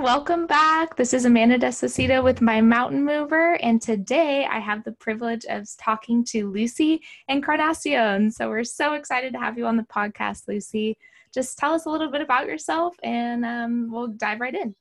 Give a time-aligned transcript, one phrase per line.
[0.00, 0.96] Welcome back.
[0.96, 5.68] This is Amanda Desuacido with My Mountain Mover, and today I have the privilege of
[5.76, 8.30] talking to Lucy and Encarnacion.
[8.30, 10.96] So we're so excited to have you on the podcast, Lucy.
[11.34, 14.74] Just tell us a little bit about yourself, and um, we'll dive right in.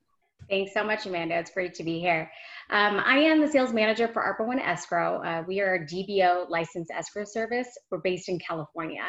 [0.49, 1.37] Thanks so much, Amanda.
[1.37, 2.31] It's great to be here.
[2.69, 5.21] Um, I am the sales manager for Arbor One Escrow.
[5.21, 7.67] Uh, we are a DBO licensed escrow service.
[7.91, 9.03] We're based in California.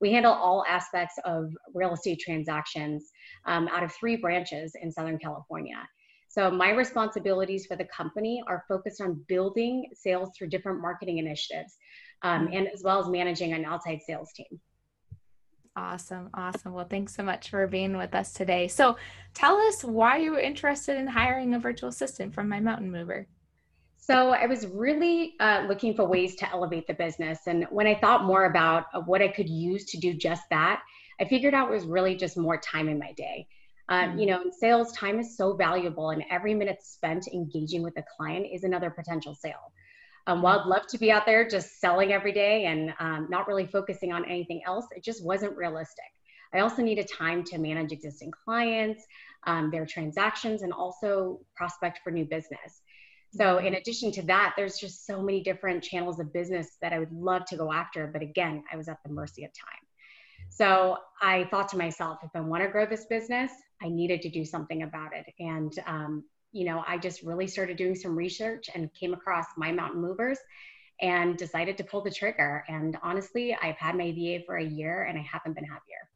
[0.00, 3.10] We handle all aspects of real estate transactions
[3.46, 5.76] um, out of three branches in Southern California.
[6.28, 11.76] So my responsibilities for the company are focused on building sales through different marketing initiatives,
[12.22, 14.60] um, and as well as managing an outside sales team.
[15.74, 16.30] Awesome.
[16.34, 16.72] Awesome.
[16.72, 18.68] Well, thanks so much for being with us today.
[18.68, 18.96] So,
[19.34, 23.26] tell us why you were interested in hiring a virtual assistant from My Mountain Mover.
[24.10, 27.38] So, I was really uh, looking for ways to elevate the business.
[27.46, 30.82] And when I thought more about uh, what I could use to do just that,
[31.20, 33.46] I figured out it was really just more time in my day.
[33.88, 34.30] Um, you mm-hmm.
[34.30, 38.48] know, in sales, time is so valuable, and every minute spent engaging with a client
[38.52, 39.72] is another potential sale.
[40.26, 43.46] Um, while I'd love to be out there just selling every day and um, not
[43.46, 46.10] really focusing on anything else, it just wasn't realistic.
[46.52, 49.04] I also needed time to manage existing clients,
[49.46, 52.82] um, their transactions, and also prospect for new business.
[53.32, 56.98] So, in addition to that, there's just so many different channels of business that I
[56.98, 58.08] would love to go after.
[58.08, 59.78] But again, I was at the mercy of time.
[60.48, 64.30] So, I thought to myself, if I want to grow this business, I needed to
[64.30, 65.26] do something about it.
[65.38, 69.72] And um, you know, I just really started doing some research and came across My
[69.72, 70.38] Mountain Movers
[71.00, 72.64] and decided to pull the trigger.
[72.68, 76.09] And honestly, I've had my VA for a year and I haven't been happier.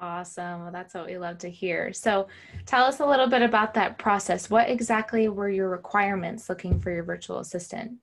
[0.00, 0.62] Awesome.
[0.62, 1.92] Well, that's what we love to hear.
[1.92, 2.28] So,
[2.64, 4.48] tell us a little bit about that process.
[4.48, 7.98] What exactly were your requirements looking for your virtual assistant?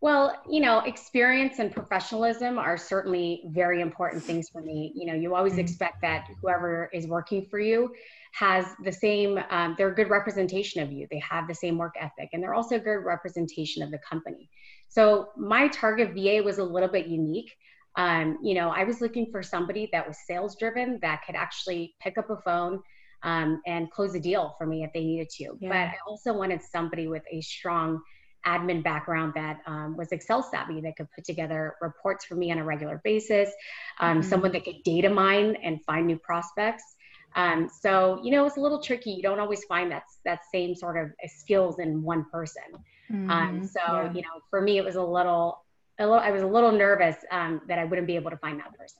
[0.00, 4.92] Well, you know, experience and professionalism are certainly very important things for me.
[4.94, 5.60] You know, you always mm-hmm.
[5.60, 7.90] expect that whoever is working for you
[8.32, 11.06] has the same, um, they're a good representation of you.
[11.10, 14.50] They have the same work ethic, and they're also a good representation of the company.
[14.88, 17.56] So my target VA was a little bit unique.
[17.96, 21.94] Um, you know, I was looking for somebody that was sales driven that could actually
[22.00, 22.82] pick up a phone
[23.22, 25.56] um, and close a deal for me if they needed to.
[25.60, 25.68] Yeah.
[25.68, 28.00] But I also wanted somebody with a strong
[28.46, 32.58] admin background that um, was Excel savvy that could put together reports for me on
[32.58, 33.50] a regular basis,
[34.00, 34.28] um, mm-hmm.
[34.28, 36.84] someone that could data mine and find new prospects.
[37.36, 39.10] Um, so you know it's a little tricky.
[39.10, 42.62] You don't always find that that same sort of skills in one person.
[43.10, 43.64] Um, mm-hmm.
[43.64, 44.12] so yeah.
[44.12, 45.63] you know, for me, it was a little,
[45.98, 46.20] a little.
[46.20, 48.98] I was a little nervous um, that I wouldn't be able to find that person.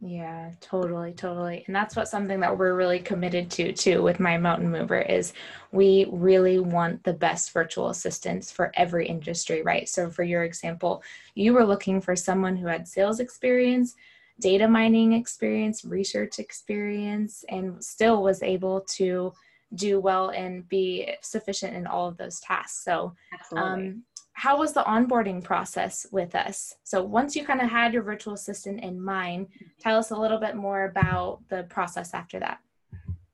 [0.00, 1.64] Yeah, totally, totally.
[1.66, 5.32] And that's what something that we're really committed to too with my mountain mover is
[5.72, 9.88] we really want the best virtual assistants for every industry, right?
[9.88, 11.02] So for your example,
[11.34, 13.96] you were looking for someone who had sales experience,
[14.38, 19.32] data mining experience, research experience, and still was able to
[19.74, 22.84] do well and be sufficient in all of those tasks.
[22.84, 23.14] So
[23.56, 26.74] um, how was the onboarding process with us?
[26.84, 29.48] So once you kind of had your virtual assistant in mind,
[29.80, 32.58] tell us a little bit more about the process after that.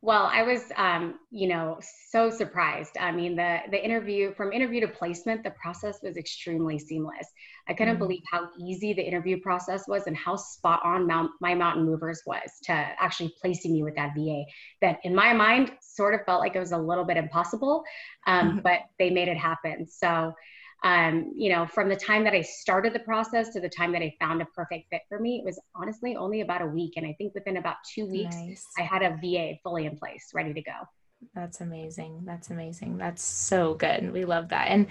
[0.05, 1.79] Well, I was, um, you know,
[2.11, 2.99] so surprised.
[2.99, 7.29] I mean, the the interview from interview to placement, the process was extremely seamless.
[7.69, 8.03] I couldn't mm-hmm.
[8.03, 12.21] believe how easy the interview process was and how spot on Mount, my mountain movers
[12.27, 14.43] was to actually placing me with that VA.
[14.81, 17.85] That in my mind sort of felt like it was a little bit impossible,
[18.27, 18.59] um, mm-hmm.
[18.59, 19.87] but they made it happen.
[19.89, 20.35] So
[20.85, 24.03] um, you know, from the time that I started the process to the time that
[24.03, 26.95] I found a perfect fit for me, it was honestly only about a week.
[26.97, 28.67] And I think within about two weeks, nice.
[28.79, 30.73] I had a VA fully in place, ready to go.
[31.35, 32.23] That's amazing.
[32.25, 32.99] That's amazing.
[32.99, 34.13] That's so good.
[34.13, 34.69] We love that.
[34.69, 34.87] And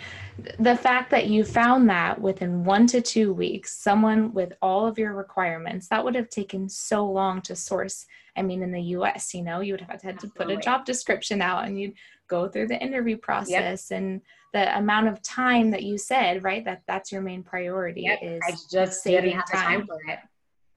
[0.60, 4.98] the fact that you found that within one to two weeks, someone with all of
[4.98, 8.06] your requirements, that would have taken so long to source.
[8.36, 10.86] I mean, in the US, you know, you would have had to put a job
[10.86, 11.94] description out and you'd
[12.28, 14.00] go through the interview process yep.
[14.00, 14.22] and
[14.54, 16.64] the amount of time that you said, right?
[16.66, 18.20] That that's your main priority yep.
[18.22, 19.82] is I just saving time.
[19.82, 20.20] time for it.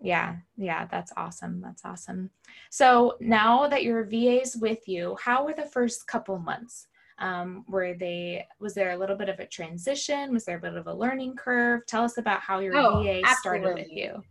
[0.00, 1.60] Yeah, yeah, that's awesome.
[1.60, 2.30] That's awesome.
[2.70, 6.88] So now that your VA's with you, how were the first couple months?
[7.18, 10.32] Um, were they was there a little bit of a transition?
[10.32, 11.86] Was there a bit of a learning curve?
[11.86, 13.32] Tell us about how your oh, VA absolutely.
[13.40, 14.22] started with you.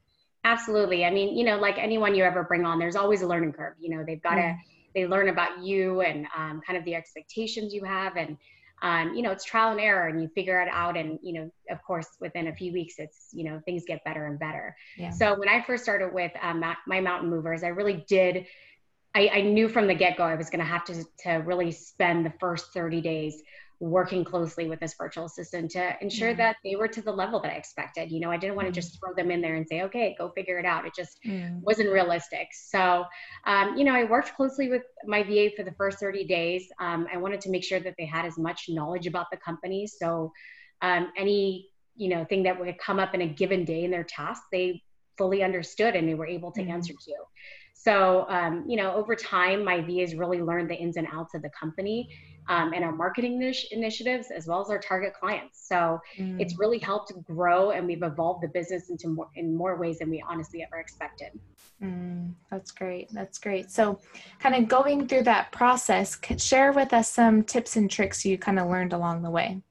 [0.43, 1.05] Absolutely.
[1.05, 3.75] I mean, you know, like anyone you ever bring on, there's always a learning curve.
[3.79, 4.57] You know, they've got to mm.
[4.93, 8.37] they learn about you and um, kind of the expectations you have and
[8.83, 10.97] um, you know, it's trial and error and you figure it out.
[10.97, 14.25] And, you know, of course, within a few weeks, it's, you know, things get better
[14.25, 14.75] and better.
[14.97, 15.09] Yeah.
[15.09, 18.45] So when I first started with um, my mountain movers, I really did,
[19.15, 21.71] I, I knew from the get go, I was going to have to, to really
[21.71, 23.41] spend the first 30 days
[23.83, 26.35] working closely with this virtual assistant to ensure yeah.
[26.35, 28.11] that they were to the level that I expected.
[28.11, 28.75] You know, I didn't want to mm.
[28.75, 30.85] just throw them in there and say, okay, go figure it out.
[30.85, 31.19] It just
[31.61, 32.47] wasn't realistic.
[32.53, 33.03] So,
[33.45, 36.67] um, you know, I worked closely with my VA for the first 30 days.
[36.79, 39.85] Um, I wanted to make sure that they had as much knowledge about the company.
[39.85, 40.31] So,
[40.81, 44.05] um, any, you know, thing that would come up in a given day in their
[44.05, 44.81] task, they
[45.17, 46.69] fully understood and they were able to mm.
[46.69, 47.13] answer to.
[47.73, 51.41] So, um, you know, over time, my VAs really learned the ins and outs of
[51.41, 52.09] the company
[52.49, 53.41] um, and our marketing
[53.71, 55.67] initiatives as well as our target clients.
[55.67, 56.39] So mm.
[56.39, 60.09] it's really helped grow and we've evolved the business into more in more ways than
[60.09, 61.39] we honestly ever expected.
[61.81, 63.09] Mm, that's great.
[63.11, 63.71] That's great.
[63.71, 63.99] So
[64.39, 68.59] kind of going through that process, share with us some tips and tricks you kind
[68.59, 69.61] of learned along the way.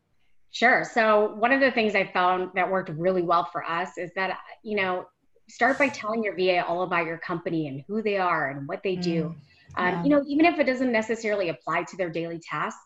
[0.51, 0.85] Sure.
[0.85, 4.39] So one of the things I found that worked really well for us is that,
[4.63, 5.07] you know,
[5.49, 8.83] start by telling your VA all about your company and who they are and what
[8.83, 9.25] they do.
[9.25, 9.35] Mm
[9.77, 10.03] um, yeah.
[10.05, 12.81] You know, even if it doesn't necessarily apply to their daily tasks,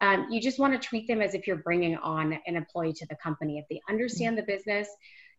[0.00, 3.06] um, you just want to treat them as if you're bringing on an employee to
[3.08, 3.58] the company.
[3.58, 4.88] If they understand the business,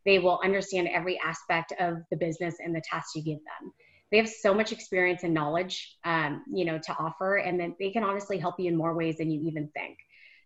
[0.05, 3.73] they will understand every aspect of the business and the tasks you give them.
[4.11, 7.91] They have so much experience and knowledge, um, you know, to offer, and then they
[7.91, 9.97] can honestly help you in more ways than you even think.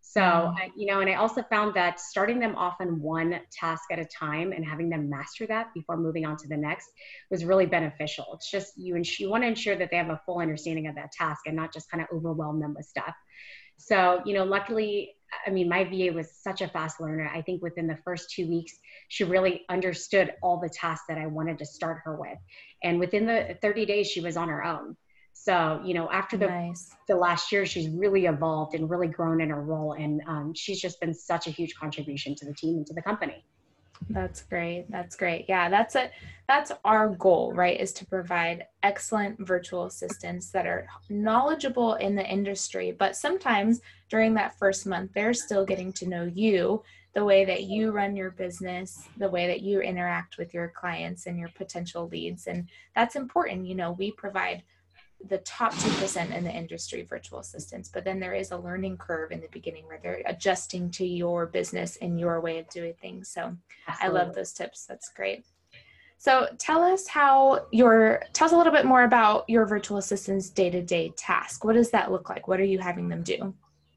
[0.09, 0.79] So, mm-hmm.
[0.79, 4.05] you know, and I also found that starting them off on one task at a
[4.05, 6.87] time and having them master that before moving on to the next
[7.29, 8.25] was really beneficial.
[8.33, 10.95] It's just you and you want to ensure that they have a full understanding of
[10.95, 13.13] that task and not just kind of overwhelm them with stuff.
[13.75, 15.13] So, you know, luckily,
[15.45, 17.29] I mean, my VA was such a fast learner.
[17.33, 18.73] I think within the first two weeks,
[19.09, 22.37] she really understood all the tasks that I wanted to start her with.
[22.81, 24.95] And within the 30 days, she was on her own.
[25.43, 26.95] So, you know, after the nice.
[27.07, 30.81] the last year, she's really evolved and really grown in her role, and um, she's
[30.81, 33.45] just been such a huge contribution to the team and to the company.
[34.09, 34.85] That's great.
[34.89, 35.45] That's great.
[35.47, 36.11] Yeah, that's it.
[36.47, 37.79] That's our goal, right?
[37.79, 43.79] Is to provide excellent virtual assistants that are knowledgeable in the industry, but sometimes
[44.09, 46.83] during that first month, they're still getting to know you,
[47.15, 51.25] the way that you run your business, the way that you interact with your clients
[51.25, 52.47] and your potential leads.
[52.47, 53.65] And that's important.
[53.65, 54.63] You know, we provide
[55.29, 59.31] the top 2% in the industry virtual assistants but then there is a learning curve
[59.31, 63.29] in the beginning where they're adjusting to your business and your way of doing things
[63.29, 63.55] so
[63.87, 64.19] Absolutely.
[64.19, 65.45] i love those tips that's great
[66.19, 70.49] so tell us how your tell us a little bit more about your virtual assistant's
[70.49, 73.53] day-to-day task what does that look like what are you having them do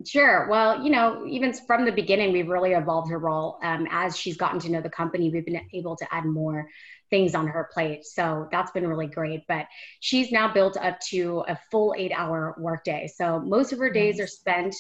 [0.07, 0.49] Sure.
[0.49, 3.59] Well, you know, even from the beginning, we've really evolved her role.
[3.63, 6.69] Um, as she's gotten to know the company, we've been able to add more
[7.11, 8.07] things on her plate.
[8.07, 9.47] So that's been really great.
[9.47, 9.67] But
[10.01, 13.11] she's now built up to a full eight hour workday.
[13.15, 14.25] So most of her days nice.
[14.25, 14.75] are spent.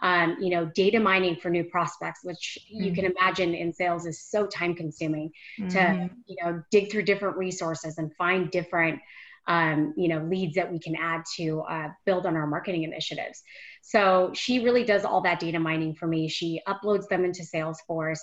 [0.00, 2.84] Um, you know, data mining for new prospects, which mm-hmm.
[2.84, 5.68] you can imagine in sales is so time consuming mm-hmm.
[5.68, 9.00] to, you know, dig through different resources and find different,
[9.46, 13.44] um, you know, leads that we can add to uh, build on our marketing initiatives.
[13.82, 16.28] So she really does all that data mining for me.
[16.28, 18.20] She uploads them into Salesforce.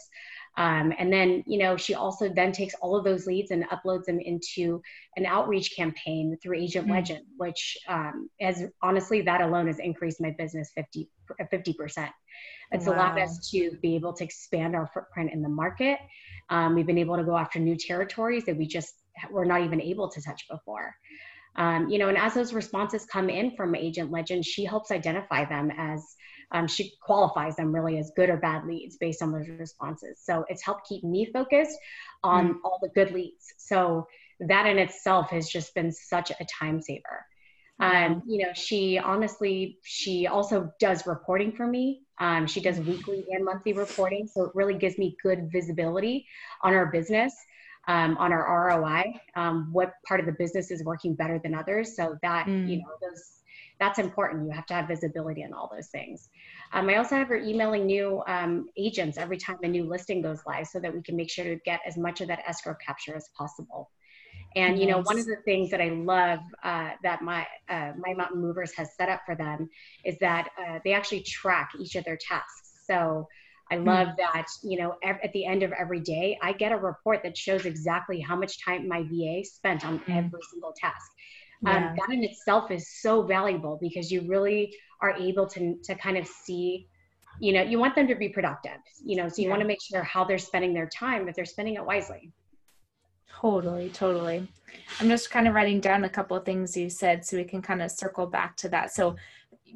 [0.57, 4.05] Um, and then, you know, she also then takes all of those leads and uploads
[4.05, 4.81] them into
[5.15, 6.95] an outreach campaign through Agent mm-hmm.
[6.95, 11.09] Legend, which um, has honestly, that alone has increased my business 50,
[11.41, 12.09] 50%.
[12.73, 12.93] It's wow.
[12.93, 15.99] allowed us to be able to expand our footprint in the market.
[16.49, 18.93] Um, we've been able to go after new territories that we just
[19.29, 20.95] were not even able to touch before.
[21.55, 25.45] Um, you know, and as those responses come in from Agent Legend, she helps identify
[25.45, 26.15] them as
[26.51, 30.19] um, she qualifies them really as good or bad leads based on those responses.
[30.23, 31.77] So it's helped keep me focused
[32.23, 32.57] on mm.
[32.63, 33.53] all the good leads.
[33.57, 34.07] So
[34.39, 37.25] that in itself has just been such a time saver.
[37.79, 42.03] Um, you know, she honestly, she also does reporting for me.
[42.19, 44.27] Um, she does weekly and monthly reporting.
[44.27, 46.27] So it really gives me good visibility
[46.61, 47.33] on our business,
[47.87, 51.95] um, on our ROI, um, what part of the business is working better than others.
[51.95, 52.69] So that, mm.
[52.69, 53.41] you know, those
[53.81, 54.45] that's important.
[54.45, 56.29] You have to have visibility in all those things.
[56.71, 60.39] Um, I also have her emailing new um, agents every time a new listing goes
[60.45, 63.15] live so that we can make sure to get as much of that escrow capture
[63.15, 63.89] as possible.
[64.55, 68.13] And you know, one of the things that I love uh, that my uh, my
[68.13, 69.69] mountain movers has set up for them
[70.05, 72.81] is that uh, they actually track each of their tasks.
[72.85, 73.27] So
[73.71, 74.17] I love mm.
[74.17, 77.65] that you know at the end of every day, I get a report that shows
[77.65, 80.17] exactly how much time my VA spent on mm.
[80.17, 81.11] every single task.
[81.65, 81.89] Um, yeah.
[81.89, 86.17] Um, that in itself is so valuable because you really are able to, to kind
[86.17, 86.87] of see,
[87.39, 89.49] you know, you want them to be productive, you know, so you yeah.
[89.51, 92.31] want to make sure how they're spending their time, that they're spending it wisely.
[93.29, 94.47] Totally, totally.
[94.99, 97.61] I'm just kind of writing down a couple of things you said so we can
[97.61, 98.93] kind of circle back to that.
[98.93, 99.15] So,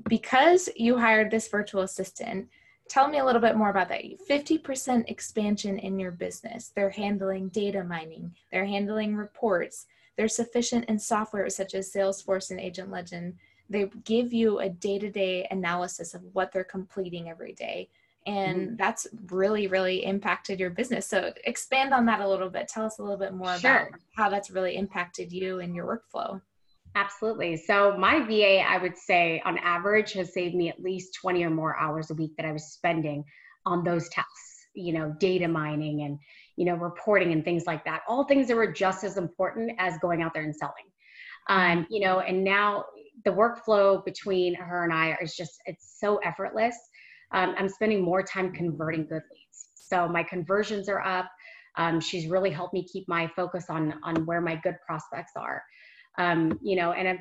[0.10, 2.50] because you hired this virtual assistant,
[2.90, 4.04] tell me a little bit more about that.
[4.30, 6.72] 50% expansion in your business.
[6.76, 8.34] They're handling data mining.
[8.52, 9.88] They're handling reports.
[10.18, 13.36] They're sufficient in software such as Salesforce and Agent Legend.
[13.70, 17.90] They give you a day-to-day analysis of what they're completing every day.
[18.28, 18.76] And mm-hmm.
[18.78, 21.06] that's really really impacted your business.
[21.06, 22.68] So expand on that a little bit.
[22.68, 23.72] Tell us a little bit more sure.
[23.72, 26.42] about how that's really impacted you and your workflow
[26.96, 31.44] absolutely so my va i would say on average has saved me at least 20
[31.44, 33.24] or more hours a week that i was spending
[33.66, 36.18] on those tasks you know data mining and
[36.56, 39.98] you know reporting and things like that all things that were just as important as
[40.00, 40.86] going out there and selling
[41.48, 42.84] um, you know and now
[43.24, 46.76] the workflow between her and i is just it's so effortless
[47.32, 49.70] um, I'm spending more time converting good leads.
[49.76, 51.30] So my conversions are up.
[51.78, 55.62] Um, she's really helped me keep my focus on on where my good prospects are.
[56.18, 57.20] Um, you know, and I've,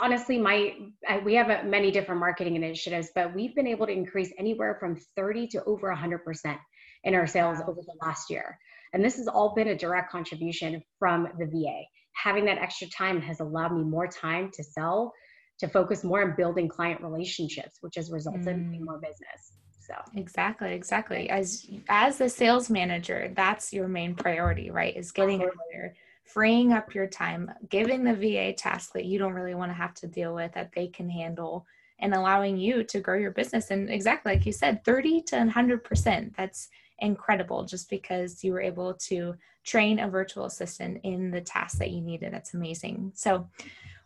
[0.00, 0.74] honestly, my
[1.08, 4.76] I, we have a, many different marketing initiatives, but we've been able to increase anywhere
[4.78, 6.58] from 30 to over 100 percent
[7.04, 8.58] in our sales over the last year.
[8.92, 11.82] And this has all been a direct contribution from the VA.
[12.14, 15.12] Having that extra time has allowed me more time to sell,
[15.60, 18.76] to focus more on building client relationships, which has resulted mm.
[18.76, 19.52] in more business.
[19.86, 21.28] So exactly, exactly.
[21.28, 24.96] As as the sales manager, that's your main priority, right?
[24.96, 29.34] Is getting out there, freeing up your time, giving the VA tasks that you don't
[29.34, 31.66] really want to have to deal with that they can handle
[31.98, 33.70] and allowing you to grow your business.
[33.70, 36.36] And exactly like you said, 30 to 100%.
[36.36, 41.78] That's incredible just because you were able to train a virtual assistant in the tasks
[41.78, 42.32] that you needed.
[42.32, 43.12] That's amazing.
[43.14, 43.48] So,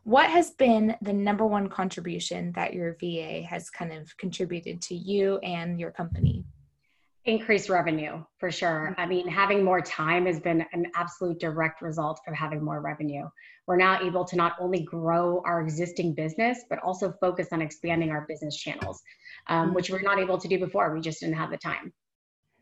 [0.05, 4.95] what has been the number one contribution that your VA has kind of contributed to
[4.95, 6.45] you and your company?
[7.27, 8.91] Increased revenue for sure.
[8.93, 9.01] Mm-hmm.
[9.01, 13.25] I mean, having more time has been an absolute direct result of having more revenue.
[13.67, 18.11] We're now able to not only grow our existing business, but also focus on expanding
[18.11, 19.03] our business channels,
[19.49, 20.95] um, which we're not able to do before.
[20.95, 21.93] We just didn't have the time.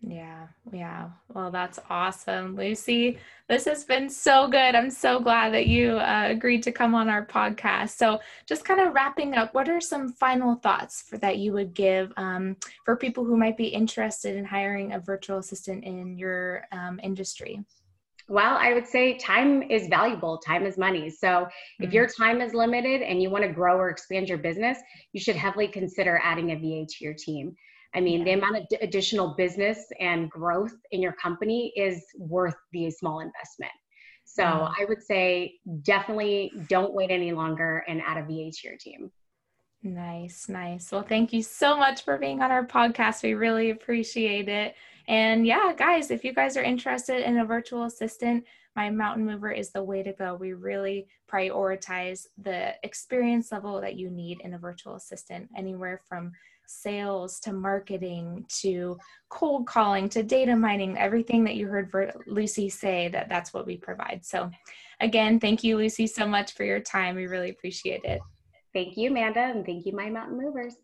[0.02, 1.08] Yeah, yeah.
[1.32, 3.18] Well, that's awesome, Lucy.
[3.48, 4.74] This has been so good.
[4.74, 7.90] I'm so glad that you uh, agreed to come on our podcast.
[7.90, 11.74] So, just kind of wrapping up, what are some final thoughts for that you would
[11.74, 16.64] give um, for people who might be interested in hiring a virtual assistant in your
[16.72, 17.64] um, industry?
[18.28, 20.38] Well, I would say time is valuable.
[20.38, 21.08] Time is money.
[21.08, 21.84] So, mm-hmm.
[21.84, 24.78] if your time is limited and you want to grow or expand your business,
[25.12, 27.54] you should heavily consider adding a VA to your team.
[27.94, 32.90] I mean, the amount of additional business and growth in your company is worth the
[32.90, 33.72] small investment.
[34.24, 34.42] So.
[34.42, 39.12] I would say definitely don't wait any longer and add a VA to your team.
[39.84, 40.90] Nice, nice.
[40.90, 43.22] Well, thank you so much for being on our podcast.
[43.22, 44.74] We really appreciate it.
[45.08, 49.52] And yeah, guys, if you guys are interested in a virtual assistant, my mountain mover
[49.52, 50.34] is the way to go.
[50.34, 56.32] We really prioritize the experience level that you need in a virtual assistant, anywhere from
[56.66, 61.92] sales to marketing to cold calling to data mining everything that you heard
[62.26, 64.24] lucy say that that's what we provide.
[64.24, 64.50] So
[65.00, 67.16] again thank you lucy so much for your time.
[67.16, 68.20] We really appreciate it.
[68.72, 70.74] Thank you amanda and thank you my mountain movers